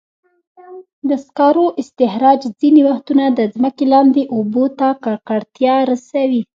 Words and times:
د 1.09 1.11
سکرو 1.25 1.65
استخراج 1.81 2.41
ځینې 2.59 2.81
وختونه 2.89 3.25
د 3.29 3.39
ځمکې 3.55 3.85
لاندې 3.93 4.21
اوبو 4.35 4.65
ته 4.79 4.87
ککړتیا 5.03 5.75
رسوي. 5.91 6.41